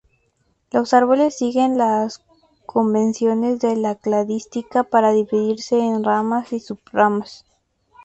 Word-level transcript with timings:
Los 0.71 0.95
árboles 0.95 1.37
siguen 1.37 1.77
las 1.77 2.25
convenciones 2.65 3.59
de 3.59 3.75
la 3.75 3.93
cladística 3.93 4.83
para 4.83 5.11
dividirse 5.11 5.79
en 5.79 6.03
ramas 6.03 6.51
y 6.53 6.59
sub-ramas. 6.59 7.45